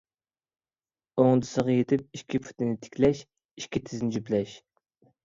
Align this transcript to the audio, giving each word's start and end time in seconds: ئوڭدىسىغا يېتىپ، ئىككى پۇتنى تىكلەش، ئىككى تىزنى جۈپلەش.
ئوڭدىسىغا 1.23 1.75
يېتىپ، 1.75 2.17
ئىككى 2.19 2.41
پۇتنى 2.47 2.79
تىكلەش، 2.87 3.21
ئىككى 3.63 3.83
تىزنى 3.91 4.11
جۈپلەش. 4.17 4.57